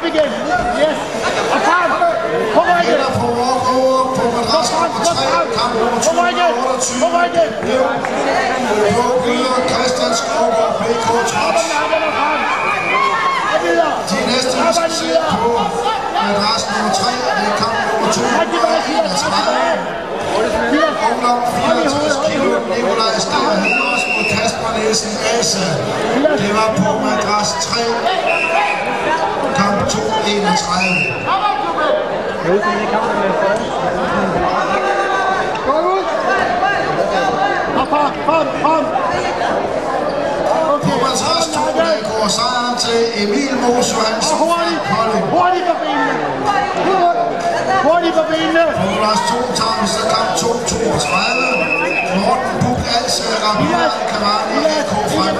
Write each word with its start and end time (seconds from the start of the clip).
Abigail, 0.00 0.30
kamp 5.56 5.72
nummer 5.80 5.98
På 6.06 6.10
ryggen! 6.22 6.52
På 6.64 6.72
228. 6.80 7.16
ryggen! 7.16 7.48
På 8.96 9.04
byder 9.24 9.56
Christian 9.72 10.12
Skovgaard, 10.20 10.74
BK 10.80 11.06
Trots. 11.30 11.62
og 11.74 11.88
og! 12.24 12.36
Og! 13.62 13.96
De 14.10 14.18
næste, 14.30 14.54
vi 14.64 14.70
skal 14.78 14.90
se 15.00 15.08
på 15.42 15.48
madras 16.26 16.62
nummer 16.70 16.92
3, 17.00 17.10
det 17.12 17.48
er 17.50 17.56
kamp 17.62 17.76
nummer 17.88 18.08
Træk 18.16 18.48
tilbage, 18.54 18.80
Silas! 18.86 19.12
Træk 19.22 19.32
231. 19.32 19.44
tilbage! 19.44 19.76
Silas! 20.72 20.94
Ungdom 21.10 21.38
Hold 21.66 21.78
i 21.84 21.88
hovedet, 21.92 22.16
54 22.16 22.16
hold 22.16 22.26
i 22.26 22.32
kilo, 22.32 22.44
hovedet! 22.44 22.68
Nikolaj 22.76 23.14
Stier 23.26 23.54
Heders 23.64 24.02
mod 24.12 24.24
Kasper 24.34 24.70
Nielsen 24.76 25.14
Asa. 25.34 25.66
Det 26.42 26.52
var 26.58 26.68
på 26.80 26.88
madras 27.06 27.50
3, 27.66 27.80
kamp 29.58 29.78
231. 29.88 31.20
Gå 35.66 35.72
ud! 35.94 36.04
Og 37.80 37.86
frem, 37.92 38.12
frem, 38.26 38.48
frem! 38.62 38.84
Okay, 40.74 40.90
På 40.90 40.94
madras 41.04 41.46
2, 41.54 41.60
op 41.60 41.66
og 41.68 41.74
der 41.76 41.84
nakken! 41.84 42.04
går 42.10 42.28
til 42.90 43.04
Emil 43.22 43.52
Mos 43.62 43.88
Johansen 43.94 44.36
hurtigt! 44.42 44.80
Hurtigt 45.34 45.66
på 45.70 45.74
benene! 45.82 46.14
Hurtigt 47.86 48.14
på 48.18 48.24
benene! 48.30 48.64
Nicolas 48.84 49.20
Thomsen 49.28 49.88
så 49.94 50.02
kamp 50.12 50.30
2-32. 50.40 51.10
Morten 52.24 52.54
Buk 52.62 52.80
Alse, 52.96 53.26
Rabia! 53.44 53.84
Kamani! 54.10 54.56
AK 54.78 54.90
Ikke 55.14 55.38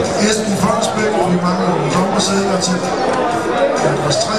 Esben 0.00 0.56
Fonsbæk, 0.56 1.12
vi 1.30 1.36
mangler 1.42 1.68
nogle 1.68 1.92
dommersedler 1.94 2.60
til. 2.60 2.78
Andres 3.88 4.16
3. 4.16 4.32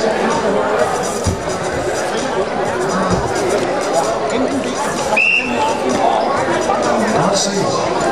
Godt 7.22 7.40
set. 7.40 8.03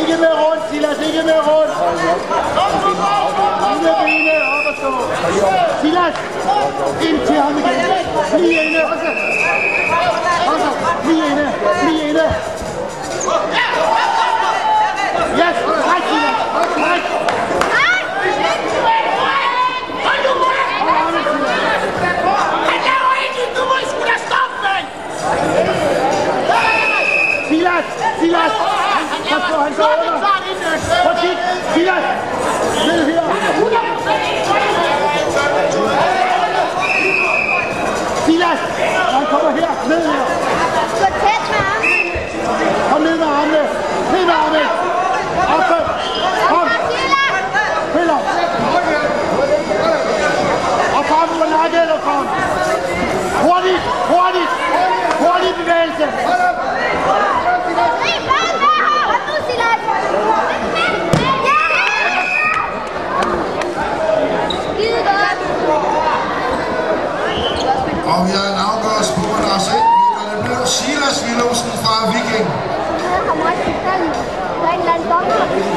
Ikke 0.00 0.16
med 0.16 0.32
rundt, 0.42 0.62
Silas, 0.70 0.98
ikke 1.06 1.22
med 1.22 1.38
rundt! 1.48 1.72
Ikke 3.70 3.82
med 3.82 3.94
benene, 4.04 4.34
op 4.54 4.66
og 4.70 4.74
stå! 4.78 4.90
Silas, 5.82 6.14
ind 7.08 7.26
til 7.26 7.36
ham 7.36 7.58
igen! 7.58 7.74
Bliv 8.36 8.50
inde! 8.66 8.80
Også, 8.84 9.08
bliv 11.02 11.24
inde! 11.30 11.52
Bliv 11.82 12.08
inde! 12.08 12.26
Hurtigt! 53.42 53.82
Hurtigt! 54.10 54.50
Hurtig 55.20 55.54
bevægelse! 55.56 56.06
Og 68.14 68.20
vi 68.26 68.32
har 68.38 68.46
en 68.54 68.60
afgørelse 68.70 69.12
på 69.18 69.24
at 69.36 69.42
der 69.44 69.52
er 69.54 69.60
madras 69.60 69.68
1. 69.68 69.74
Det 70.30 70.38
blev 70.46 70.60
Silas 70.76 71.18
Willumsen 71.24 71.72
fra 71.84 71.94
Viking. 72.12 72.46
Der 73.02 74.68
er 74.68 74.72
en 74.74 74.80
eller 74.80 74.94
anden 74.94 75.08
dommer. 75.12 75.73